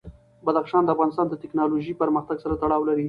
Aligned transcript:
بدخشان 0.45 0.83
د 0.83 0.89
افغانستان 0.95 1.25
د 1.29 1.33
تکنالوژۍ 1.43 1.93
پرمختګ 2.01 2.37
سره 2.43 2.53
تړاو 2.61 2.87
لري. 2.89 2.99